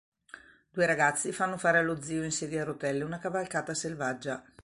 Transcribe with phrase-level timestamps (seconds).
[0.71, 4.43] Due ragazzi fanno fare allo zio in sedia a rotelle una cavalcata selvaggia.